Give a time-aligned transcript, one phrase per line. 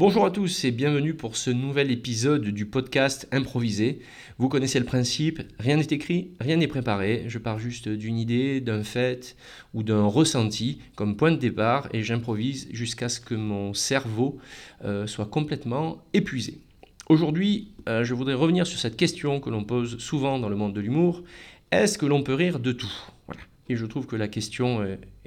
[0.00, 4.00] Bonjour à tous et bienvenue pour ce nouvel épisode du podcast Improvisé.
[4.38, 7.24] Vous connaissez le principe, rien n'est écrit, rien n'est préparé.
[7.26, 9.36] Je pars juste d'une idée, d'un fait
[9.74, 14.38] ou d'un ressenti comme point de départ et j'improvise jusqu'à ce que mon cerveau
[14.86, 16.62] euh, soit complètement épuisé.
[17.10, 20.72] Aujourd'hui, euh, je voudrais revenir sur cette question que l'on pose souvent dans le monde
[20.72, 21.24] de l'humour.
[21.72, 22.94] Est-ce que l'on peut rire de tout?
[23.68, 24.80] Et je trouve que la question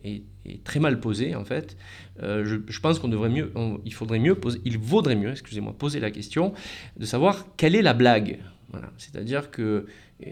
[0.03, 1.77] est, très mal posée en fait.
[2.21, 3.51] Euh, je, pense qu'on devrait mieux,
[3.85, 6.53] il faudrait mieux poser, il vaudrait mieux, excusez-moi, poser la question
[6.97, 8.39] de savoir quelle est la blague.
[8.69, 8.91] Voilà.
[8.97, 9.85] C'est-à-dire que
[10.25, 10.31] euh,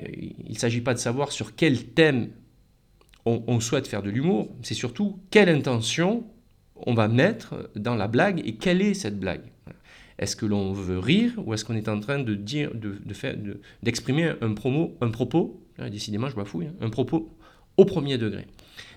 [0.49, 2.29] ne s'agit pas de savoir sur quel thème
[3.25, 6.25] on, souhaite faire de l'humour, c'est surtout quelle intention
[6.75, 9.43] on va mettre dans la blague et quelle est cette blague.
[10.17, 13.35] Est-ce que l'on veut rire ou est-ce qu'on est en train de dire, de, faire,
[13.83, 15.61] d'exprimer un, promo, un propos,
[15.91, 17.31] décidément je bafouille, hein, un propos
[17.77, 18.47] au premier degré.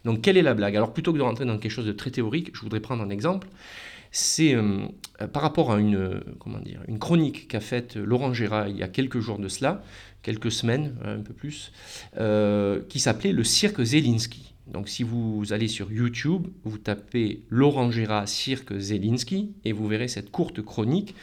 [0.04, 0.76] Donc quelle est la blague?
[0.76, 3.10] Alors plutôt que de rentrer dans quelque chose de très théorique, je voudrais prendre un
[3.10, 3.48] exemple.
[4.10, 4.86] C'est euh,
[5.32, 6.20] par rapport à une,
[6.86, 9.82] une chronique qu'a faite Laurent Gérard il y a quelques jours de cela,
[10.22, 11.72] quelques semaines, un peu plus,
[12.18, 14.54] euh, qui s'appelait Le cirque Zelinski.
[14.66, 20.08] Donc si vous allez sur YouTube, vous tapez Laurent Gérard cirque Zelinski et vous verrez
[20.08, 21.14] cette courte chronique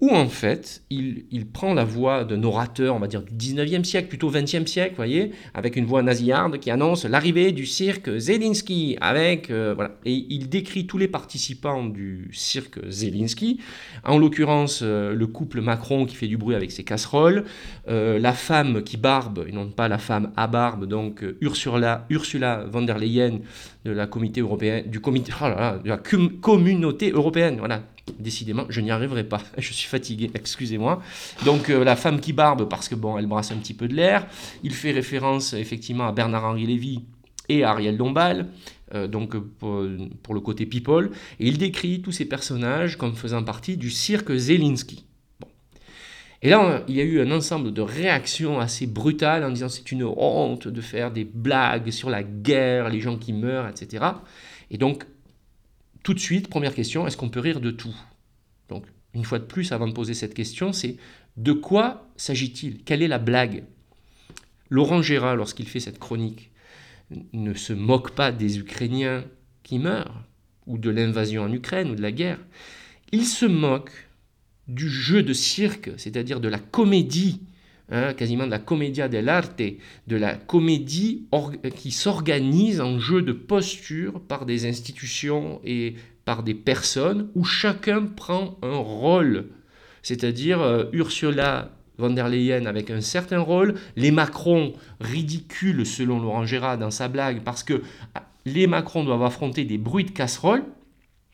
[0.00, 4.08] où en fait, il, prend la voix d'un orateur, on va dire du 19e siècle,
[4.08, 9.50] plutôt 20e siècle, voyez, avec une voix nasillarde qui annonce l'arrivée du cirque Zelinski, avec,
[9.50, 13.60] euh, voilà, et il décrit tous les participants du cirque Zelinski,
[14.04, 17.44] en l'occurrence euh, le couple Macron qui fait du bruit avec ses casseroles,
[17.88, 22.64] euh, la femme qui barbe, et non pas la femme à barbe, donc Ursula, Ursula
[22.68, 23.38] von der Leyen
[23.84, 27.82] de la oh de la communauté européenne, voilà,
[28.18, 29.40] Décidément, je n'y arriverai pas.
[29.58, 31.02] Je suis fatigué, excusez-moi.
[31.44, 33.94] Donc euh, la femme qui barbe parce que bon, elle brasse un petit peu de
[33.94, 34.26] l'air.
[34.62, 37.04] Il fait référence effectivement à Bernard-Henri Lévy
[37.48, 38.48] et à Ariel Dombal,
[38.94, 41.10] euh, donc pour, le côté people.
[41.40, 45.04] Et il décrit tous ces personnages comme faisant partie du cirque Zelinski.
[46.42, 49.90] Et là, il y a eu un ensemble de réactions assez brutales en disant c'est
[49.92, 54.04] une honte de faire des blagues sur la guerre, les gens qui meurent, etc.
[54.70, 55.06] Et donc
[56.04, 57.96] tout de suite, première question, est-ce qu'on peut rire de tout?
[58.68, 58.84] Donc,
[59.14, 60.96] une fois de plus, avant de poser cette question, c'est
[61.36, 62.84] de quoi s'agit-il?
[62.84, 63.64] Quelle est la blague?
[64.68, 66.50] Laurent Gérard, lorsqu'il fait cette chronique,
[67.32, 69.24] ne se moque pas des Ukrainiens
[69.62, 70.24] qui meurent,
[70.66, 72.40] ou de l'invasion en Ukraine, ou de la guerre.
[73.10, 74.08] Il se moque
[74.68, 77.40] du jeu de cirque, c'est-à-dire de la comédie
[77.90, 79.60] Hein, quasiment de la commedia dell'arte,
[80.06, 81.26] de la comédie
[81.76, 88.06] qui s'organise en jeu de posture par des institutions et par des personnes où chacun
[88.06, 89.48] prend un rôle.
[90.02, 96.46] C'est-à-dire euh, Ursula von der Leyen avec un certain rôle, les Macron ridicules selon Laurent
[96.46, 97.82] Gérard dans sa blague parce que
[98.46, 100.64] les Macron doivent affronter des bruits de casseroles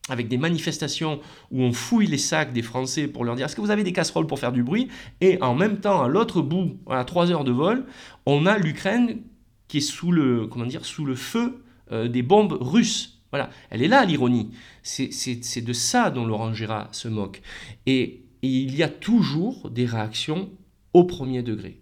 [0.09, 3.61] avec des manifestations où on fouille les sacs des Français pour leur dire est-ce que
[3.61, 4.89] vous avez des casseroles pour faire du bruit?
[5.21, 7.85] Et en même temps, à l'autre bout, à 3 heures de vol,
[8.27, 9.21] on a l'Ukraine
[9.69, 11.63] qui est sous le, comment dire, sous le feu
[11.93, 13.21] euh, des bombes russes.
[13.31, 14.51] Voilà, elle est là l'ironie.
[14.83, 17.43] C'est de ça dont Laurent Gérard se moque.
[17.87, 20.49] et il y a toujours des réactions
[20.95, 21.79] au premier degré.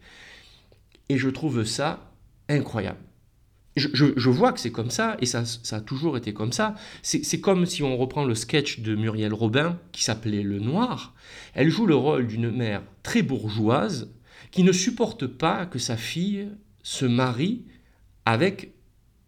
[1.08, 2.12] Et je trouve ça
[2.48, 2.98] incroyable
[3.78, 6.74] je, vois que c'est comme ça, et ça, a toujours été comme ça.
[7.02, 11.14] C'est comme si on reprend le sketch de Muriel Robin, qui s'appelait Le Noir.
[11.54, 14.12] Elle joue le rôle d'une mère très bourgeoise,
[14.50, 16.48] qui ne supporte pas que sa fille
[16.82, 17.64] se marie
[18.24, 18.72] avec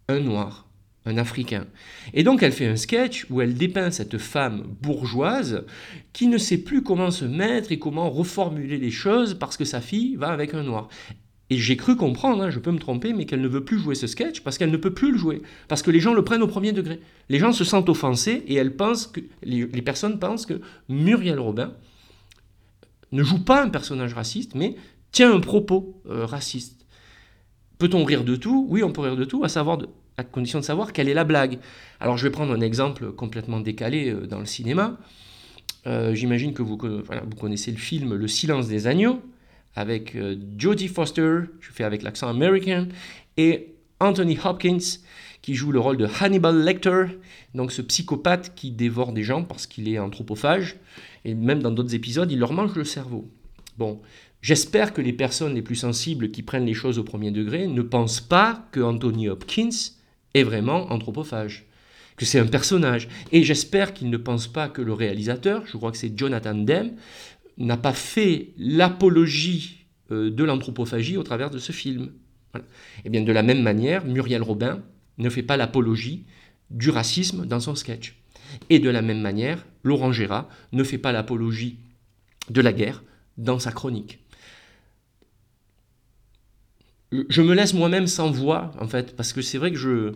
[0.07, 0.67] un noir,
[1.05, 1.65] un africain.
[2.13, 5.65] Et donc elle fait un sketch où elle dépeint cette femme bourgeoise
[6.13, 9.81] qui ne sait plus comment se mettre et comment reformuler les choses parce que sa
[9.81, 10.89] fille va avec un noir.
[11.51, 13.93] Et j'ai cru comprendre, hein, je peux me tromper, mais qu'elle ne veut plus jouer
[13.93, 15.41] ce sketch parce qu'elle ne peut plus le jouer.
[15.67, 17.01] Parce que les gens le prennent au premier degré.
[17.27, 21.73] Les gens se sentent offensés et elles pensent que, les, personnes pensent que Muriel Robin
[23.11, 24.77] ne joue pas un personnage raciste, mais
[25.11, 26.85] tient un propos euh, raciste.
[27.79, 28.65] Peut-on rire de tout?
[28.69, 29.79] Oui, on peut rire de tout, à, savoir
[30.15, 31.59] à condition de savoir quelle est la blague.
[31.99, 34.97] Alors je vais prendre un exemple complètement décalé euh, dans le cinéma.
[35.85, 39.21] Euh, j'imagine que vous, vous connaissez le film Le silence des agneaux
[39.75, 42.87] avec euh, Jodie Foster, je fais avec l'accent américain,
[43.37, 44.79] et Anthony Hopkins,
[45.41, 47.05] qui joue le rôle de Hannibal Lecter,
[47.55, 50.77] donc ce psychopathe qui dévore des gens parce qu'il est anthropophage,
[51.25, 53.29] et même dans d'autres épisodes, il leur mange le cerveau.
[53.77, 54.01] Bon,
[54.41, 57.81] j'espère que les personnes les plus sensibles qui prennent les choses au premier degré ne
[57.81, 59.69] pensent pas que Anthony Hopkins
[60.33, 61.65] est vraiment anthropophage,
[62.17, 63.07] que c'est un personnage.
[63.31, 66.91] Et j'espère qu'ils ne pensent pas que le réalisateur, je crois que c'est Jonathan Demme,
[67.65, 72.11] n'a pas fait l'apologie euh, de l'anthropophagie au travers de ce film.
[73.05, 74.83] Eh bien de la même manière, Muriel Robin
[75.17, 76.25] ne fait pas l'apologie
[76.69, 78.17] du racisme dans son sketch.
[78.69, 81.79] Et de la même manière, Laurent Gérard ne fait pas l'apologie
[82.49, 83.03] de la guerre
[83.37, 84.19] dans sa chronique.
[87.11, 90.13] Je me laisse moi-même sans voix, en fait, parce que c'est vrai que je,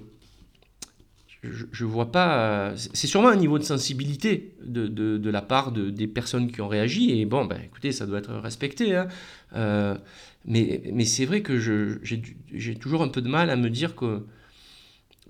[1.72, 2.74] je, vois pas.
[2.76, 7.20] C'est sûrement un niveau de sensibilité de, la part de, des personnes qui ont réagi.
[7.20, 8.96] Et bon, ben, écoutez, ça doit être respecté.
[8.96, 9.08] Hein.
[9.56, 9.98] Euh,
[10.46, 14.26] mais, c'est vrai que j'ai toujours un peu de mal à me dire que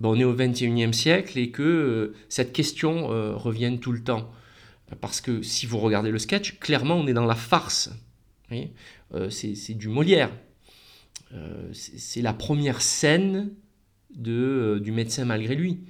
[0.02, 4.30] est au 21e siècle et que euh, cette question euh, revienne tout le temps.
[5.00, 7.90] Parce que si vous regardez le sketch, clairement, on est dans la farce.
[9.30, 10.30] c'est du Molière.
[11.72, 13.50] c'est la première scène
[14.14, 15.80] du médecin malgré lui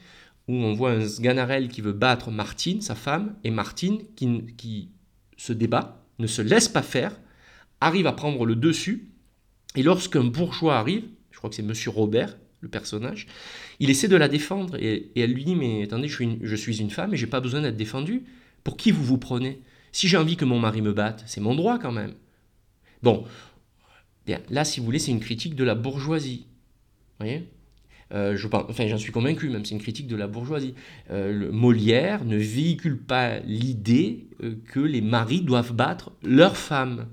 [0.48, 4.90] où on voit un Sganarelle qui veut battre Martine, sa femme, et Martine qui, qui
[5.36, 7.18] se débat, ne se laisse pas faire,
[7.80, 9.08] arrive à prendre le dessus,
[9.74, 13.26] et lorsqu'un bourgeois arrive, je crois que c'est Monsieur Robert, le personnage,
[13.80, 16.56] il essaie de la défendre, et, elle lui dit, mais attendez, je suis une, je
[16.56, 18.24] suis une femme et j'ai pas besoin d'être défendue.
[18.64, 19.60] Pour qui vous vous prenez?
[19.92, 22.14] Si j'ai envie que mon mari me batte, c'est mon droit quand même.
[23.02, 23.24] Bon,
[24.26, 26.46] bien, là, si vous voulez, c'est une critique de la bourgeoisie.
[27.18, 27.48] Vous voyez?
[28.12, 30.74] Euh, je enfin, j'en suis convaincu, même c'est une critique de la bourgeoisie.
[31.10, 37.06] Euh, Molière ne véhicule pas l'idée euh, que les maris doivent battre leurs femmes.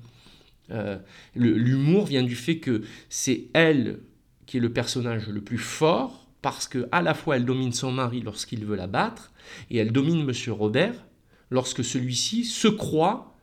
[1.36, 4.00] L'humour vient du fait que c'est elle
[4.48, 7.92] qui est le personnage le plus fort, parce que à la fois elle domine son
[7.92, 9.34] mari lorsqu'il veut la battre,
[9.70, 10.96] et elle domine Monsieur Robert
[11.52, 13.38] lorsque celui-ci se croit,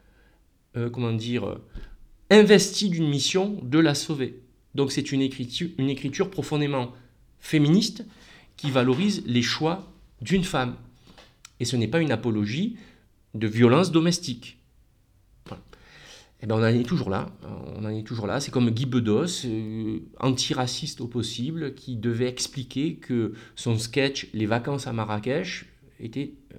[0.92, 1.58] comment dire,
[2.30, 4.42] investi d'une mission de la sauver.
[4.74, 6.92] Donc c'est une écriture profondément
[7.40, 8.04] féministe
[8.56, 9.90] qui valorise les choix
[10.20, 10.76] d'une femme.
[11.60, 12.76] Et ce n'est pas une apologie
[13.34, 14.58] de violence domestique.
[16.42, 17.28] Et eh ben on en est toujours là.
[17.76, 18.40] On en est toujours là.
[18.40, 24.46] C'est comme Guy Bedos, euh, antiraciste au possible, qui devait expliquer que son sketch Les
[24.46, 25.66] vacances à Marrakech
[26.00, 26.58] était, euh,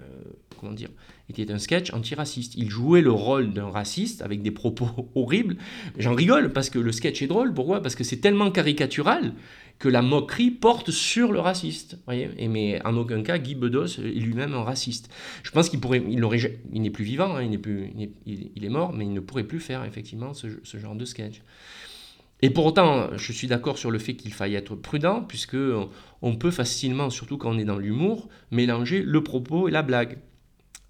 [0.59, 0.89] comment dire,
[1.29, 2.53] était un sketch antiraciste.
[2.57, 5.57] Il jouait le rôle d'un raciste avec des propos horribles.
[5.97, 7.51] J'en rigole parce que le sketch est drôle.
[7.53, 7.81] Pourquoi?
[7.81, 9.33] Parce que c'est tellement caricatural
[9.81, 11.97] que la moquerie porte sur le raciste.
[12.11, 15.11] Et mais en aucun cas, Guy Bedos est lui-même un raciste.
[15.41, 19.19] Je pense qu'il pourrait, il n'est plus vivant, hein, il, est, mort, mais il ne
[19.19, 21.41] pourrait plus faire effectivement ce, genre de sketch.
[22.43, 25.57] Et pour autant, je suis d'accord sur le fait qu'il faille être prudent, puisque
[26.21, 30.19] on peut facilement, surtout quand on est dans l'humour, mélanger le propos et la blague.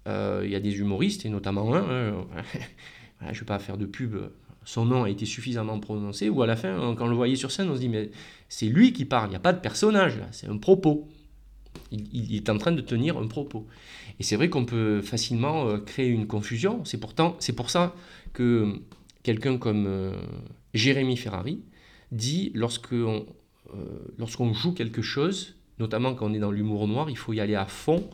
[0.06, 2.26] Euh, il y a des humoristes, et notamment un, hein,
[3.22, 4.16] je ne vais pas faire de pub,
[4.64, 7.50] son nom a été suffisamment prononcé, ou à la fin, quand on le voyait sur
[7.50, 8.10] scène, on se dit, mais
[8.48, 11.08] c'est lui qui parle, il n'y a pas de personnage là, c'est un propos.
[11.90, 13.66] Il, est en train de tenir un propos.
[14.20, 16.84] Et c'est vrai qu'on peut facilement euh, créer une confusion.
[16.84, 17.94] C'est pourtant, c'est pour ça
[18.34, 18.80] que
[19.22, 20.12] quelqu'un comme euh,
[20.74, 21.60] Jérémy Ferrari
[22.10, 23.20] dit euh,
[24.18, 27.54] lorsqu'on joue quelque chose, notamment quand on est dans l'humour noir, il faut y aller
[27.54, 28.08] à fond,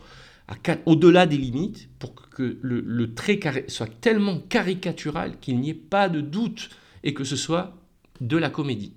[0.86, 6.20] au-delà des limites, pour que le, trait soit tellement caricatural qu'il n'y ait pas de
[6.20, 6.70] doute
[7.02, 7.76] et que ce soit
[8.20, 8.92] de la comédie.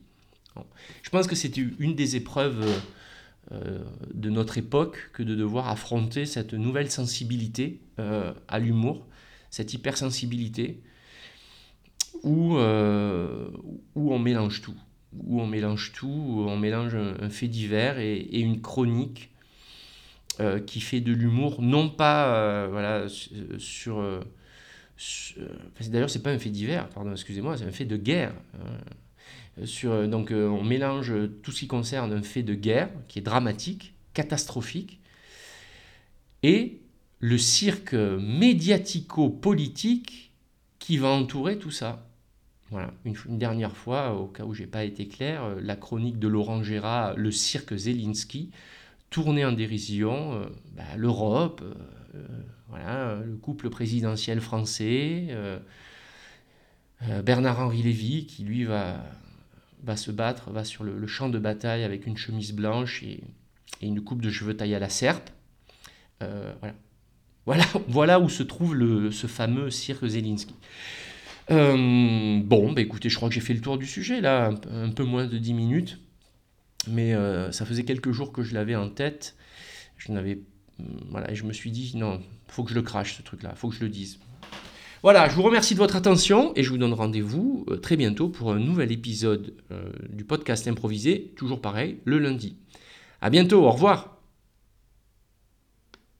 [1.01, 2.65] Je pense que c'est une des épreuves
[3.51, 3.79] euh,
[4.13, 9.05] de notre époque que de devoir affronter cette nouvelle sensibilité euh, à l'humour,
[9.49, 10.81] cette hypersensibilité,
[12.23, 13.49] où, euh,
[13.95, 14.75] où on mélange tout,
[15.25, 19.30] où on mélange tout, où on mélange un, fait divers et, une chronique
[20.65, 23.07] qui fait de l'humour, non pas voilà,
[23.57, 24.03] sur...
[25.87, 28.33] D'ailleurs, c'est pas un fait divers, pardon, excusez-moi, c'est un fait de guerre.
[29.65, 31.11] Sur, donc euh, on mélange
[31.43, 34.99] tout ce qui concerne un fait de guerre qui est dramatique, catastrophique,
[36.41, 36.79] et
[37.19, 40.31] le cirque médiatico-politique
[40.79, 42.07] qui va entourer tout ça.
[42.71, 46.29] Voilà, une, dernière fois, au cas où j'ai pas été clair, euh, la chronique de
[46.29, 48.51] Laurent Gérard, le cirque Zelensky,
[49.11, 51.63] tourné en dérision, euh, bah, l'Europe,
[52.67, 55.27] voilà, le couple présidentiel français,
[57.23, 59.03] Bernard-Henri Lévy qui lui va
[59.95, 63.23] se battre, va sur le, champ de bataille avec une chemise blanche et,
[63.81, 65.29] une coupe de cheveux taillée à la serpe.
[66.21, 66.75] Euh, voilà.
[67.45, 70.55] Voilà, voilà où se trouve le, ce fameux cirque Zelensky.
[71.49, 74.89] Euh, bon, bah écoutez, je crois que j'ai fait le tour du sujet, là, un,
[74.89, 75.99] peu moins de 10 minutes.
[76.87, 79.35] Mais euh, ça faisait quelques jours que je l'avais en tête.
[79.97, 80.39] Je n'avais.
[81.09, 83.69] Voilà, et je me suis dit, non, faut que je le crache, ce truc-là, faut
[83.69, 84.19] que je le dise.
[85.03, 88.29] Voilà, je vous remercie de votre attention et je vous donne rendez-vous euh, très bientôt
[88.29, 92.57] pour un nouvel épisode euh, du podcast improvisé, toujours pareil, le lundi.
[93.19, 94.20] À bientôt, au revoir.